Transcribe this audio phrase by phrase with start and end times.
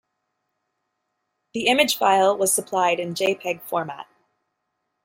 [1.53, 4.07] The image file was supplied in jpeg format.